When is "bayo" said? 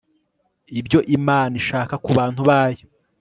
2.49-2.83